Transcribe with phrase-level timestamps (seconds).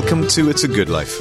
[0.00, 1.18] Welcome to It's a Good Life.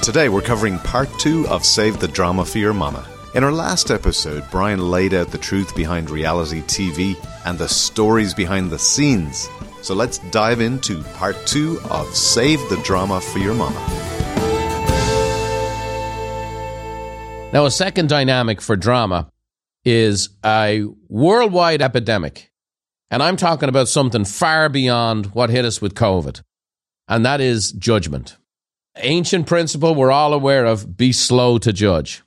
[0.00, 3.04] Today we're covering part two of Save the Drama for Your Mama.
[3.34, 8.32] In our last episode, Brian laid out the truth behind reality TV and the stories
[8.32, 9.48] behind the scenes.
[9.82, 13.80] So let's dive into part two of Save the Drama for Your Mama.
[17.52, 19.28] Now, a second dynamic for drama
[19.84, 22.52] is a worldwide epidemic.
[23.10, 26.42] And I'm talking about something far beyond what hit us with COVID
[27.08, 28.36] and that is judgment.
[28.96, 32.22] Ancient principle we're all aware of be slow to judge.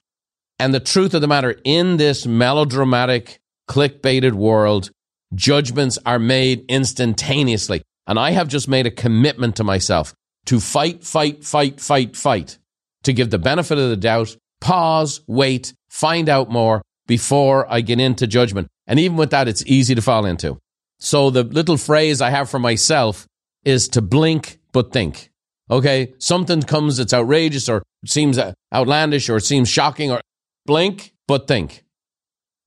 [0.59, 4.91] And the truth of the matter, in this melodramatic, clickbaited world,
[5.35, 7.83] judgments are made instantaneously.
[8.07, 10.13] And I have just made a commitment to myself
[10.45, 12.57] to fight, fight, fight, fight, fight,
[13.03, 17.99] to give the benefit of the doubt, pause, wait, find out more before I get
[17.99, 18.67] into judgment.
[18.87, 20.57] And even with that, it's easy to fall into.
[20.99, 23.27] So the little phrase I have for myself
[23.63, 25.29] is to blink but think.
[25.69, 28.39] Okay, something comes that's outrageous or seems
[28.73, 30.21] outlandish or seems shocking or
[30.65, 31.83] blink but think.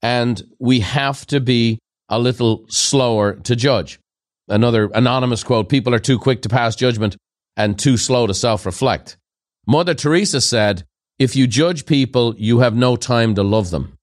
[0.03, 3.99] And we have to be a little slower to judge.
[4.49, 7.17] Another anonymous quote People are too quick to pass judgment
[7.57, 9.17] and too slow to self reflect.
[9.67, 10.85] Mother Teresa said,
[11.19, 13.97] If you judge people, you have no time to love them.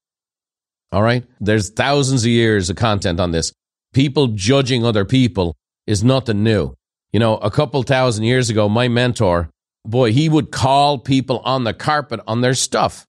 [0.91, 1.25] All right?
[1.41, 3.51] There's thousands of years of content on this.
[3.93, 6.73] People judging other people is nothing new.
[7.13, 9.49] You know, a couple thousand years ago, my mentor,
[9.85, 13.05] boy, he would call people on the carpet on their stuff.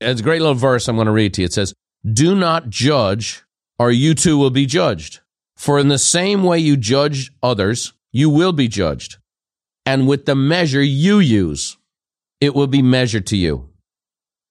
[0.00, 1.46] It's a great little verse I'm going to read to you.
[1.46, 1.74] It says,
[2.10, 3.42] Do not judge,
[3.78, 5.20] or you too will be judged.
[5.56, 9.18] For in the same way you judge others, you will be judged.
[9.86, 11.76] And with the measure you use,
[12.40, 13.68] it will be measured to you.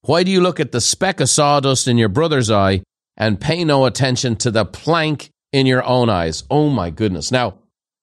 [0.02, 2.84] Why do you look at the speck of sawdust in your brother's eye
[3.17, 6.44] and pay no attention to the plank in your own eyes?
[6.50, 7.32] Oh my goodness.
[7.32, 7.59] Now,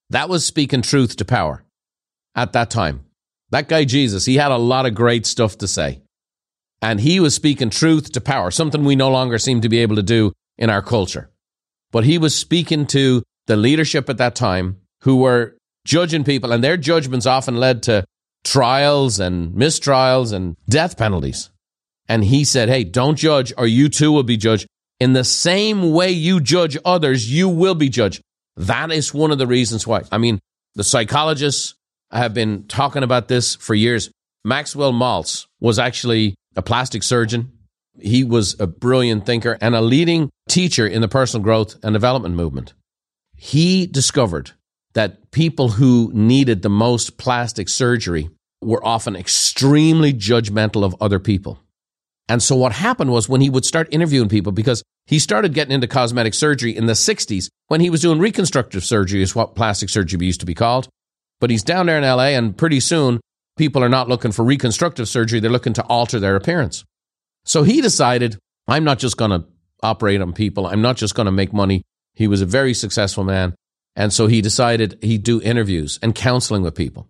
[0.09, 1.63] that was speaking truth to power
[2.35, 3.05] at that time.
[3.49, 6.01] That guy Jesus, he had a lot of great stuff to say.
[6.81, 9.95] And he was speaking truth to power, something we no longer seem to be able
[9.95, 11.29] to do in our culture.
[11.91, 16.63] But he was speaking to the leadership at that time who were judging people, and
[16.63, 18.05] their judgments often led to
[18.43, 21.49] trials and mistrials and death penalties.
[22.07, 24.67] And he said, Hey, don't judge, or you too will be judged.
[24.99, 28.21] In the same way you judge others, you will be judged.
[28.57, 30.03] That is one of the reasons why.
[30.11, 30.39] I mean,
[30.75, 31.75] the psychologists
[32.11, 34.09] have been talking about this for years.
[34.43, 37.51] Maxwell Maltz was actually a plastic surgeon.
[37.99, 42.35] He was a brilliant thinker and a leading teacher in the personal growth and development
[42.35, 42.73] movement.
[43.35, 44.51] He discovered
[44.93, 48.29] that people who needed the most plastic surgery
[48.61, 51.59] were often extremely judgmental of other people.
[52.27, 55.73] And so what happened was when he would start interviewing people, because he started getting
[55.73, 59.89] into cosmetic surgery in the 60s when he was doing reconstructive surgery, is what plastic
[59.89, 60.89] surgery used to be called.
[61.39, 63.21] But he's down there in LA, and pretty soon
[63.57, 66.83] people are not looking for reconstructive surgery, they're looking to alter their appearance.
[67.45, 68.37] So he decided,
[68.67, 69.45] I'm not just going to
[69.81, 71.83] operate on people, I'm not just going to make money.
[72.13, 73.55] He was a very successful man.
[73.95, 77.07] And so he decided he'd do interviews and counseling with people.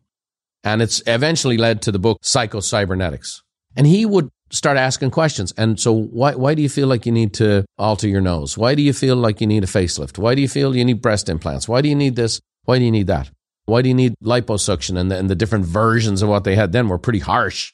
[0.63, 3.41] And it's eventually led to the book Psycho-Cybernetics.
[3.75, 5.53] And he would start asking questions.
[5.57, 8.57] And so, why, why do you feel like you need to alter your nose?
[8.57, 10.17] Why do you feel like you need a facelift?
[10.17, 11.67] Why do you feel you need breast implants?
[11.67, 12.39] Why do you need this?
[12.63, 13.29] Why do you need that?
[13.65, 14.97] Why do you need liposuction?
[14.97, 17.73] And the, and the different versions of what they had then were pretty harsh.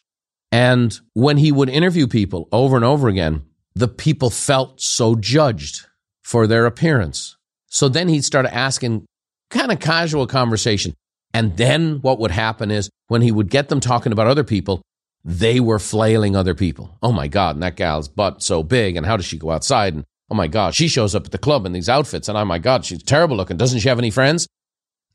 [0.52, 3.44] And when he would interview people over and over again,
[3.76, 5.86] the people felt so judged
[6.24, 7.38] for their appearance.
[7.68, 9.06] So then he'd start asking
[9.50, 10.94] kind of casual conversation.
[11.34, 14.82] And then what would happen is when he would get them talking about other people,
[15.26, 16.98] they were flailing other people.
[17.02, 19.94] Oh my God, and that gal's butt so big, and how does she go outside?
[19.94, 22.46] And oh my God, she shows up at the club in these outfits, and oh
[22.46, 23.58] my God, she's terrible looking.
[23.58, 24.48] Doesn't she have any friends?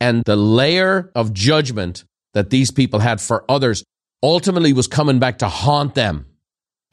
[0.00, 2.04] And the layer of judgment
[2.34, 3.84] that these people had for others
[4.22, 6.26] ultimately was coming back to haunt them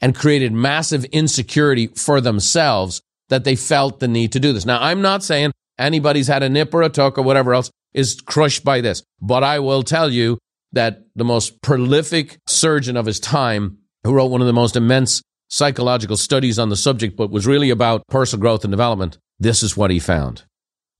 [0.00, 4.66] and created massive insecurity for themselves that they felt the need to do this.
[4.66, 8.20] Now, I'm not saying anybody's had a nip or a tuck or whatever else is
[8.20, 10.38] crushed by this, but I will tell you
[10.72, 15.22] that the most prolific surgeon of his time, who wrote one of the most immense
[15.48, 19.76] psychological studies on the subject, but was really about personal growth and development, this is
[19.76, 20.44] what he found.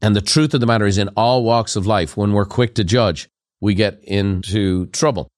[0.00, 2.74] And the truth of the matter is, in all walks of life, when we're quick
[2.76, 3.28] to judge,
[3.60, 5.28] we get into trouble.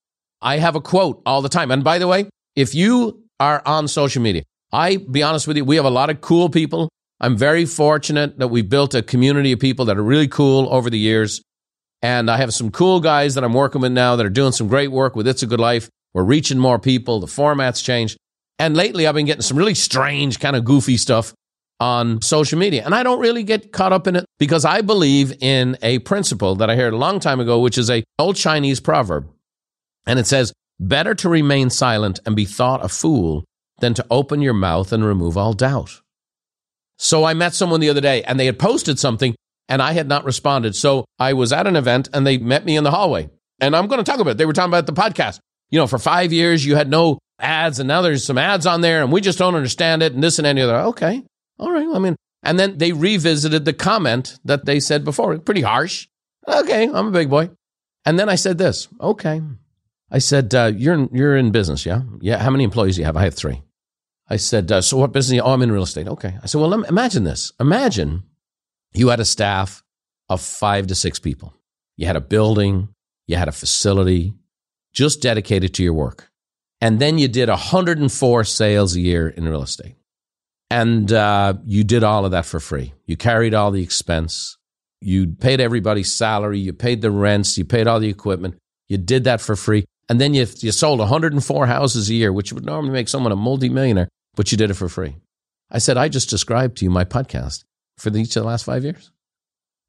[0.43, 1.71] I have a quote all the time.
[1.71, 2.27] And by the way,
[2.57, 4.43] if you are on social media,
[4.73, 6.89] I be honest with you, we have a lot of cool people.
[7.21, 10.91] I'm very fortunate that we built a community of people that are really cool over
[10.91, 11.41] the years.
[12.03, 14.69] And I have some cool guys that I'm working with now that are doing some
[14.69, 15.91] great work with It's a Good Life.
[16.15, 17.21] We're reaching more people.
[17.21, 18.17] The format's changed.
[18.59, 21.35] And lately, I've been getting some really strange, kind of goofy stuff
[21.81, 22.83] on social media.
[22.85, 26.57] And I don't really get caught up in it because I believe in a principle
[26.57, 29.29] that I heard a long time ago, which is a old Chinese proverb.
[30.07, 33.45] And it says, Better to remain silent and be thought a fool
[33.81, 36.01] than to open your mouth and remove all doubt.
[36.99, 39.35] So I met someone the other day and they had posted something
[39.69, 40.75] and I had not responded.
[40.75, 43.29] So I was at an event and they met me in the hallway.
[43.61, 44.39] And I'm going to talk about it.
[44.39, 45.41] They were talking about the podcast.
[45.71, 48.81] You know, for five years you had no ads and now there's some ads on
[48.81, 50.77] there and we just don't understand it and this and any other.
[50.77, 51.23] Okay.
[51.59, 51.87] All right.
[51.93, 55.37] I mean, and then they revisited the comment that they said before.
[55.39, 56.09] Pretty harsh.
[56.47, 56.85] Okay.
[56.85, 57.51] I'm a big boy.
[58.05, 58.89] And then I said this.
[59.01, 59.43] Okay.
[60.11, 62.03] I said, uh, you're, you're in business, yeah?
[62.21, 62.39] Yeah.
[62.39, 63.17] How many employees do you have?
[63.17, 63.63] I have three.
[64.31, 65.43] I said, uh, so what business?
[65.45, 66.09] Oh, I'm in real estate.
[66.09, 66.37] Okay.
[66.43, 67.53] I said, well, imagine this.
[67.61, 68.23] Imagine
[68.93, 69.83] you had a staff
[70.29, 71.55] of five to six people.
[71.97, 72.89] You had a building,
[73.27, 74.35] you had a facility
[74.93, 76.31] just dedicated to your work.
[76.81, 79.97] And then you did 104 sales a year in real estate.
[80.71, 82.95] And uh, you did all of that for free.
[83.07, 84.57] You carried all the expense.
[85.01, 86.59] You paid everybody's salary.
[86.59, 87.57] You paid the rents.
[87.57, 88.57] You paid all the equipment.
[88.89, 89.85] You did that for free.
[90.09, 93.37] And then you, you sold 104 houses a year, which would normally make someone a
[93.37, 95.17] multimillionaire, but you did it for free.
[95.71, 97.65] I said, I just described to you my podcast
[97.99, 99.11] for each of the last five years.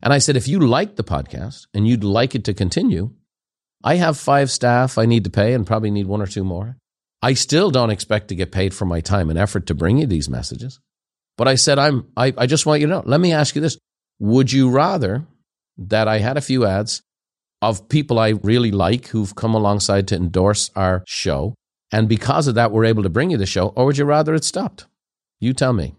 [0.01, 3.11] And I said, if you like the podcast and you'd like it to continue,
[3.83, 6.77] I have five staff I need to pay and probably need one or two more.
[7.21, 10.07] I still don't expect to get paid for my time and effort to bring you
[10.07, 10.79] these messages.
[11.38, 13.03] But I said, I'm, I, I just want you to know.
[13.06, 13.77] Let me ask you this.
[14.19, 15.25] Would you rather
[15.77, 17.01] that I had a few ads
[17.61, 21.56] of people I really like who've come alongside to endorse our show?
[21.91, 24.35] And because of that, we're able to bring you the show, or would you rather
[24.35, 24.85] it stopped?
[25.39, 25.95] You tell me.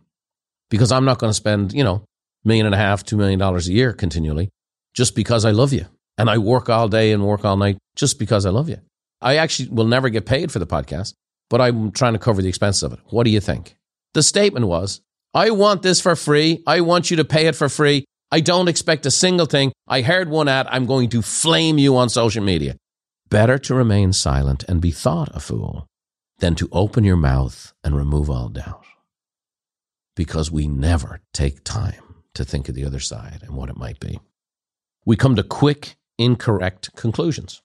[0.70, 2.05] Because I'm not going to spend, you know,
[2.44, 4.50] million and a half, two million dollars a year continually
[4.94, 5.87] just because I love you.
[6.19, 8.78] And I work all day and work all night just because I love you.
[9.20, 11.14] I actually will never get paid for the podcast,
[11.49, 13.00] but I'm trying to cover the expenses of it.
[13.06, 13.76] What do you think?
[14.14, 15.00] The statement was,
[15.34, 16.62] I want this for free.
[16.67, 18.05] I want you to pay it for free.
[18.32, 19.72] I don't expect a single thing.
[19.88, 20.67] I heard one ad.
[20.70, 22.76] I'm going to flame you on social media.
[23.28, 25.87] Better to remain silent and be thought a fool
[26.38, 28.84] than to open your mouth and remove all doubt.
[30.20, 33.99] Because we never take time to think of the other side and what it might
[34.00, 34.20] be.
[35.06, 37.62] We come to quick, incorrect conclusions.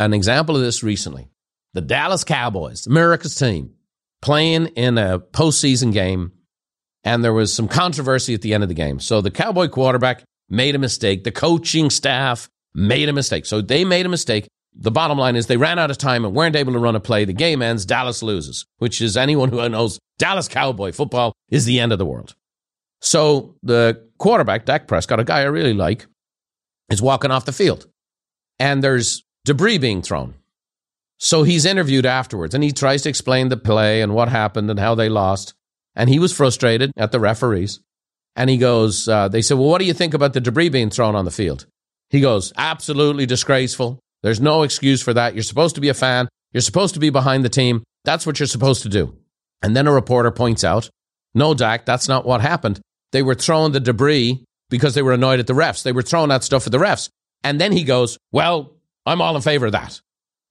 [0.00, 1.28] An example of this recently
[1.74, 3.74] the Dallas Cowboys, America's team,
[4.20, 6.32] playing in a postseason game,
[7.04, 8.98] and there was some controversy at the end of the game.
[8.98, 11.22] So the Cowboy quarterback made a mistake.
[11.22, 13.46] The coaching staff made a mistake.
[13.46, 14.48] So they made a mistake.
[14.74, 17.00] The bottom line is they ran out of time and weren't able to run a
[17.00, 17.24] play.
[17.24, 17.84] The game ends.
[17.84, 22.06] Dallas loses, which is anyone who knows Dallas Cowboy football is the end of the
[22.06, 22.34] world.
[23.00, 26.06] So the quarterback, Dak Prescott, a guy I really like,
[26.88, 27.86] is walking off the field.
[28.58, 30.34] And there's debris being thrown.
[31.18, 34.78] So he's interviewed afterwards and he tries to explain the play and what happened and
[34.80, 35.54] how they lost.
[35.94, 37.80] And he was frustrated at the referees.
[38.34, 40.90] And he goes, uh, they said, Well, what do you think about the debris being
[40.90, 41.66] thrown on the field?
[42.08, 44.00] He goes, Absolutely disgraceful.
[44.22, 45.34] There's no excuse for that.
[45.34, 46.28] You're supposed to be a fan.
[46.52, 47.82] You're supposed to be behind the team.
[48.04, 49.16] That's what you're supposed to do.
[49.62, 50.90] And then a reporter points out,
[51.34, 52.80] No, Dak, that's not what happened.
[53.12, 55.82] They were throwing the debris because they were annoyed at the refs.
[55.82, 57.08] They were throwing that stuff at the refs.
[57.44, 58.72] And then he goes, Well,
[59.06, 60.00] I'm all in favor of that.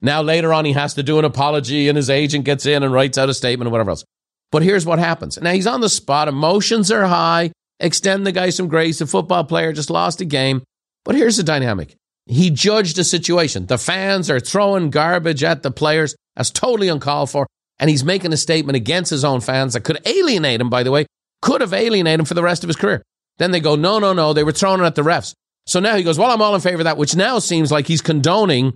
[0.01, 2.91] Now, later on, he has to do an apology, and his agent gets in and
[2.91, 4.03] writes out a statement or whatever else.
[4.51, 5.39] But here's what happens.
[5.39, 6.27] Now, he's on the spot.
[6.27, 7.51] Emotions are high.
[7.79, 8.99] Extend the guy some grace.
[8.99, 10.63] The football player just lost a game.
[11.05, 11.95] But here's the dynamic
[12.25, 13.65] he judged the situation.
[13.65, 16.15] The fans are throwing garbage at the players.
[16.35, 17.47] That's totally uncalled for.
[17.79, 20.91] And he's making a statement against his own fans that could alienate him, by the
[20.91, 21.07] way,
[21.41, 23.01] could have alienated him for the rest of his career.
[23.37, 25.33] Then they go, no, no, no, they were throwing it at the refs.
[25.65, 27.87] So now he goes, well, I'm all in favor of that, which now seems like
[27.87, 28.75] he's condoning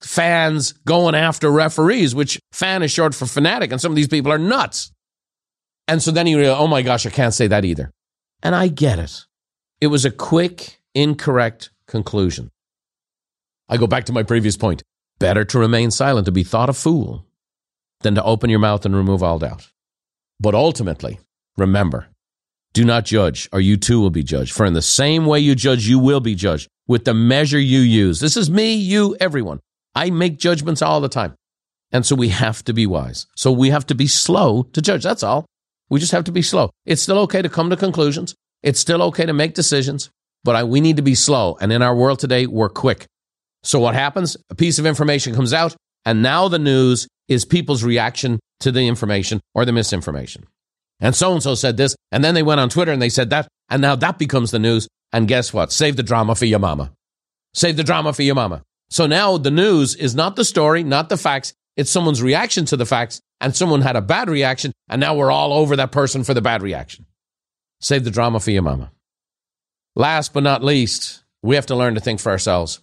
[0.00, 4.32] fans going after referees, which fan is short for fanatic, and some of these people
[4.32, 4.92] are nuts.
[5.86, 7.90] And so then he realized, oh my gosh, I can't say that either.
[8.42, 9.24] And I get it.
[9.80, 12.50] It was a quick, incorrect conclusion.
[13.68, 14.82] I go back to my previous point.
[15.18, 17.26] Better to remain silent, to be thought a fool,
[18.00, 19.68] than to open your mouth and remove all doubt.
[20.40, 21.18] But ultimately,
[21.56, 22.06] remember,
[22.72, 24.52] do not judge, or you too will be judged.
[24.52, 27.80] For in the same way you judge, you will be judged with the measure you
[27.80, 28.20] use.
[28.20, 29.60] This is me, you, everyone.
[29.94, 31.34] I make judgments all the time.
[31.90, 33.26] And so we have to be wise.
[33.34, 35.02] So we have to be slow to judge.
[35.02, 35.46] That's all.
[35.90, 36.70] We just have to be slow.
[36.86, 38.34] It's still okay to come to conclusions.
[38.62, 40.10] It's still okay to make decisions,
[40.44, 41.56] but I, we need to be slow.
[41.60, 43.06] And in our world today, we're quick.
[43.62, 44.36] So what happens?
[44.50, 48.86] A piece of information comes out, and now the news is people's reaction to the
[48.86, 50.46] information or the misinformation.
[51.00, 53.30] And so and so said this, and then they went on Twitter and they said
[53.30, 54.88] that, and now that becomes the news.
[55.12, 55.72] And guess what?
[55.72, 56.92] Save the drama for your mama.
[57.54, 58.62] Save the drama for your mama.
[58.90, 61.52] So now the news is not the story, not the facts.
[61.76, 65.30] It's someone's reaction to the facts, and someone had a bad reaction, and now we're
[65.30, 67.06] all over that person for the bad reaction.
[67.80, 68.90] Save the drama for your mama.
[69.94, 72.80] Last but not least, we have to learn to think for ourselves.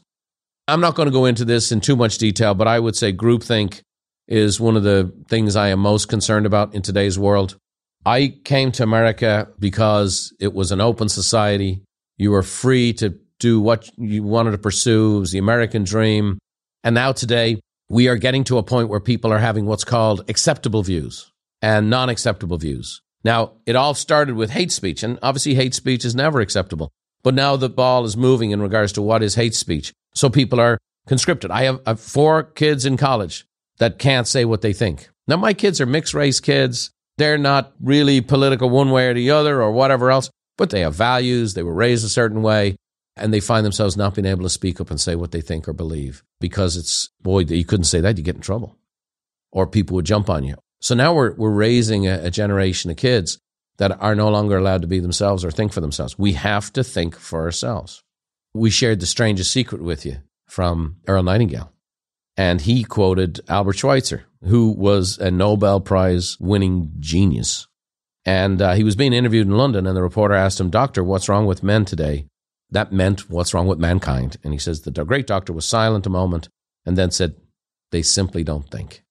[0.68, 3.14] I'm not going to go into this in too much detail, but I would say
[3.14, 3.82] groupthink
[4.28, 7.58] is one of the things I am most concerned about in today's world.
[8.06, 11.84] I came to America because it was an open society.
[12.18, 15.18] You were free to do what you wanted to pursue.
[15.18, 16.40] It was the American dream.
[16.84, 20.28] And now today, we are getting to a point where people are having what's called
[20.30, 21.32] acceptable views
[21.62, 23.02] and non acceptable views.
[23.24, 26.92] Now, it all started with hate speech, and obviously, hate speech is never acceptable.
[27.24, 29.94] But now the ball is moving in regards to what is hate speech.
[30.16, 31.52] So people are conscripted.
[31.52, 33.46] I have, I have four kids in college
[33.78, 35.10] that can't say what they think.
[35.28, 36.92] Now, my kids are mixed race kids.
[37.18, 40.96] They're not really political one way or the other or whatever else, but they have
[40.96, 41.54] values.
[41.54, 42.76] They were raised a certain way
[43.16, 45.68] and they find themselves not being able to speak up and say what they think
[45.68, 48.78] or believe because it's, boy, you couldn't say that, you get in trouble
[49.52, 50.56] or people would jump on you.
[50.82, 53.40] So now we're, we're raising a, a generation of kids
[53.78, 56.20] that are no longer allowed to be themselves or think for themselves.
[56.20, 58.04] We have to think for ourselves.
[58.56, 61.74] We shared the strangest secret with you from Earl Nightingale.
[62.38, 67.68] And he quoted Albert Schweitzer, who was a Nobel Prize winning genius.
[68.24, 71.28] And uh, he was being interviewed in London, and the reporter asked him, Doctor, what's
[71.28, 72.28] wrong with men today?
[72.72, 74.38] That meant, what's wrong with mankind?
[74.42, 76.48] And he says, The great doctor was silent a moment
[76.86, 77.36] and then said,
[77.92, 79.04] They simply don't think.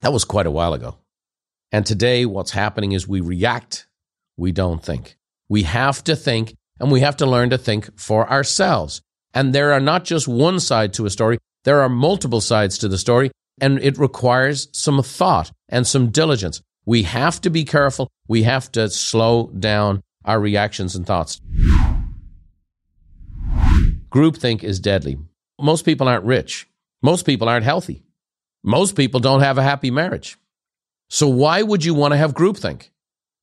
[0.00, 0.96] That was quite a while ago.
[1.70, 3.86] And today, what's happening is we react,
[4.36, 5.16] we don't think.
[5.48, 9.00] We have to think, and we have to learn to think for ourselves.
[9.34, 12.88] And there are not just one side to a story, there are multiple sides to
[12.88, 13.30] the story,
[13.60, 16.62] and it requires some thought and some diligence.
[16.86, 18.08] We have to be careful.
[18.28, 21.40] We have to slow down our reactions and thoughts.
[24.10, 25.18] Groupthink is deadly.
[25.60, 26.66] Most people aren't rich.
[27.02, 28.02] Most people aren't healthy.
[28.64, 30.38] Most people don't have a happy marriage.
[31.10, 32.90] So why would you want to have groupthink?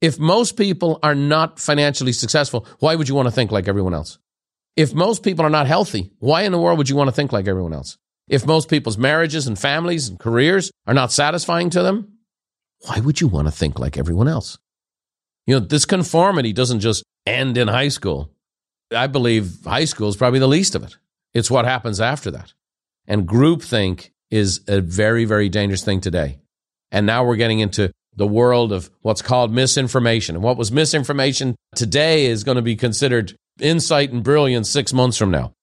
[0.02, 3.94] If most people are not financially successful, why would you want to think like everyone
[3.94, 4.20] else?
[4.75, 7.32] If most people are not healthy, why in the world would you want to think
[7.32, 7.98] like everyone else?
[8.28, 12.18] If most people's marriages and families and careers are not satisfying to them,
[12.80, 14.58] why would you want to think like everyone else?
[15.48, 18.32] You know, this conformity doesn't just end in high school.
[18.94, 20.98] I believe high school is probably the least of it.
[21.34, 22.54] It's what happens after that.
[23.08, 26.40] And groupthink is a very, very dangerous thing today.
[26.92, 30.36] And now we're getting into the world of what's called misinformation.
[30.36, 35.17] And what was misinformation today is going to be considered insight and brilliance six months
[35.17, 35.53] from now.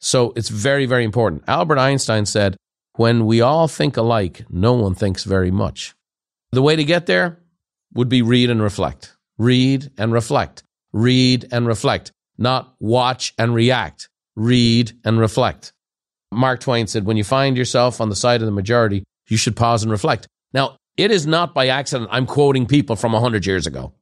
[0.00, 1.44] So it's very, very important.
[1.46, 2.56] Albert Einstein said,
[2.96, 5.94] when we all think alike, no one thinks very much.
[6.52, 7.40] The way to get there
[7.94, 9.16] would be read and reflect.
[9.38, 10.62] Read and reflect.
[10.92, 12.12] Read and reflect.
[12.38, 14.08] Not watch and react.
[14.36, 15.72] Read and reflect.
[16.32, 19.56] Mark Twain said, when you find yourself on the side of the majority, you should
[19.56, 20.28] pause and reflect.
[20.52, 23.92] Now, it is not by accident I'm quoting people from 100 years ago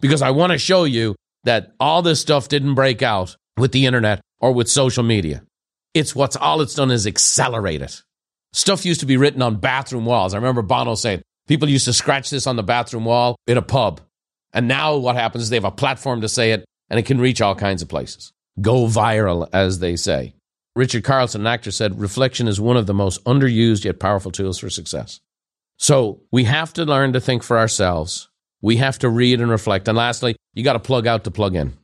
[0.00, 3.86] because I want to show you that all this stuff didn't break out with the
[3.86, 5.42] internet or with social media.
[5.94, 8.02] It's what's all it's done is accelerate it.
[8.52, 10.34] Stuff used to be written on bathroom walls.
[10.34, 13.62] I remember Bono saying people used to scratch this on the bathroom wall in a
[13.62, 14.00] pub.
[14.52, 17.20] And now what happens is they have a platform to say it and it can
[17.20, 18.32] reach all kinds of places.
[18.60, 20.34] Go viral, as they say.
[20.76, 24.58] Richard Carlson, an actor, said reflection is one of the most underused yet powerful tools
[24.58, 25.20] for success.
[25.84, 28.30] So we have to learn to think for ourselves.
[28.62, 29.86] We have to read and reflect.
[29.86, 31.74] And lastly, you got to plug out to plug in.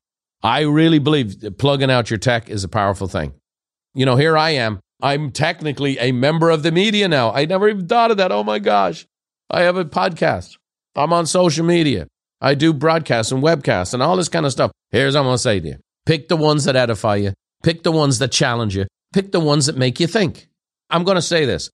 [0.43, 3.35] I really believe plugging out your tech is a powerful thing.
[3.93, 4.81] You know, here I am.
[5.03, 7.31] I'm technically a member of the media now.
[7.31, 8.33] I never even thought of that.
[8.33, 9.07] Oh my gosh.
[9.51, 10.57] I have a podcast.
[10.97, 12.07] I'm on social media.
[12.41, 14.73] I do broadcasts and webcasts and all this kind of stuff.
[14.93, 15.77] Here's what I'm going to say to you
[16.07, 19.67] pick the ones that edify you, pick the ones that challenge you, pick the ones
[19.67, 20.49] that make you think.
[20.89, 21.71] I'm going to say this.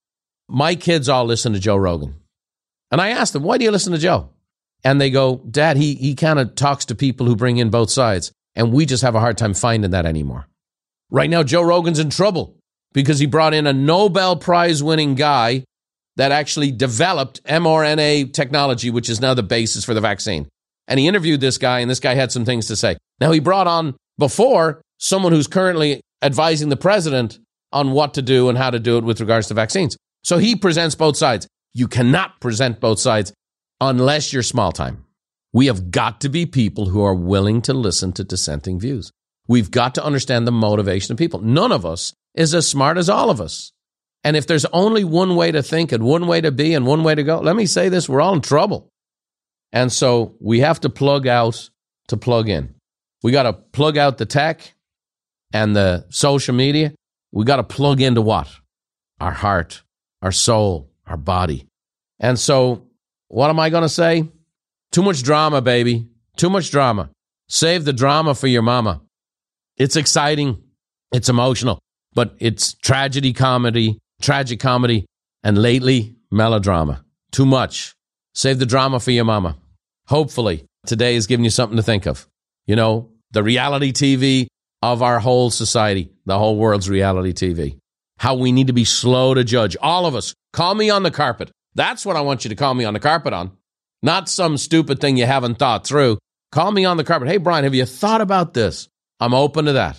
[0.49, 2.17] My kids all listen to Joe Rogan.
[2.91, 4.31] And I asked them, why do you listen to Joe?
[4.85, 7.91] And they go, Dad, he, he kind of talks to people who bring in both
[7.91, 8.31] sides.
[8.55, 10.47] And we just have a hard time finding that anymore.
[11.11, 12.57] Right now, Joe Rogan's in trouble
[12.93, 15.65] because he brought in a Nobel Prize winning guy
[16.17, 20.49] that actually developed mRNA technology, which is now the basis for the vaccine.
[20.89, 22.97] And he interviewed this guy, and this guy had some things to say.
[23.21, 27.39] Now, he brought on before someone who's currently advising the president
[27.73, 29.97] on what to do and how to do it with regards to vaccines.
[30.27, 31.47] So he presents both sides.
[31.73, 33.33] You cannot present both sides
[33.81, 35.05] unless you're small time.
[35.53, 39.13] We have got to be people who are willing to listen to dissenting views.
[39.47, 41.43] We've got to understand the motivation of people.
[41.43, 43.71] None of us is as smart as all of us.
[44.25, 47.05] And if there's only one way to think and one way to be and one
[47.05, 48.89] way to go, let me say this we're all in trouble.
[49.73, 51.71] And so we have to plug out
[52.09, 52.75] to plug in.
[53.23, 54.75] We got to plug out the tech
[55.53, 56.95] and the social media.
[57.31, 58.51] We got to plug into what?
[59.21, 59.83] Our heart,
[60.27, 61.69] our soul, our body.
[62.19, 62.83] And so,
[63.29, 64.29] what am I going to say?
[64.91, 66.09] Too much drama, baby.
[66.37, 67.11] Too much drama.
[67.49, 69.03] Save the drama for your mama.
[69.77, 70.51] It's exciting.
[71.13, 71.79] It's emotional.
[72.15, 75.05] but it's tragedy comedy, tragic comedy,
[75.45, 77.05] and lately melodrama.
[77.31, 77.95] Too much.
[78.35, 79.57] Save the drama for your mama.
[80.09, 82.27] Hopefully, today is giving you something to think of.
[82.67, 84.47] You know, the reality TV
[84.83, 87.77] of our whole society, the whole world's reality TV.
[88.19, 89.77] How we need to be slow to judge.
[89.81, 90.35] All of us.
[90.53, 91.51] Call me on the carpet.
[91.75, 93.53] That's what I want you to call me on the carpet on.
[94.03, 96.19] Not some stupid thing you haven't thought through.
[96.53, 97.29] Call me on the carpet.
[97.29, 98.89] Hey, Brian, have you thought about this?
[99.21, 99.99] I'm open to that.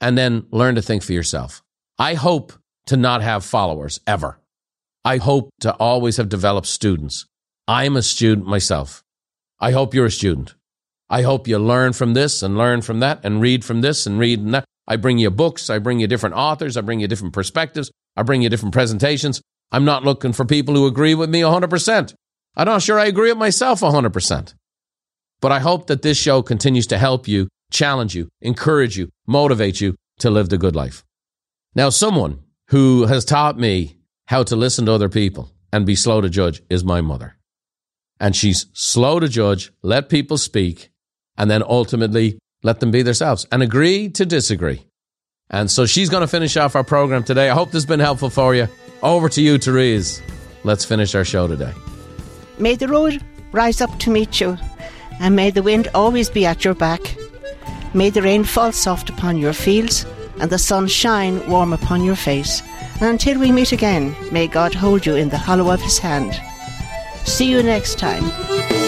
[0.00, 1.62] And then learn to think for yourself.
[1.98, 2.52] I hope
[2.86, 4.38] to not have followers ever.
[5.04, 7.26] I hope to always have developed students.
[7.66, 9.02] I'm a student myself.
[9.58, 10.54] I hope you're a student.
[11.08, 14.18] I hope you learn from this and learn from that and read from this and
[14.18, 14.64] read from that.
[14.88, 15.68] I bring you books.
[15.70, 16.76] I bring you different authors.
[16.76, 17.90] I bring you different perspectives.
[18.16, 19.42] I bring you different presentations.
[19.72, 22.14] I'm not looking for people who agree with me 100%.
[22.56, 24.54] I'm not sure I agree with myself 100%.
[25.40, 29.80] But I hope that this show continues to help you, challenge you, encourage you, motivate
[29.80, 31.04] you to live the good life.
[31.74, 36.20] Now, someone who has taught me how to listen to other people and be slow
[36.20, 37.36] to judge is my mother.
[38.18, 40.90] And she's slow to judge, let people speak,
[41.36, 44.84] and then ultimately let them be themselves and agree to disagree.
[45.48, 47.48] And so she's going to finish off our program today.
[47.48, 48.66] I hope this has been helpful for you.
[49.02, 50.20] Over to you, Therese.
[50.64, 51.72] Let's finish our show today.
[52.58, 54.58] May the road rise up to meet you,
[55.20, 57.16] and may the wind always be at your back.
[57.94, 60.04] May the rain fall soft upon your fields,
[60.40, 62.62] and the sun shine warm upon your face.
[63.00, 66.40] And until we meet again, may God hold you in the hollow of his hand.
[67.24, 68.85] See you next time.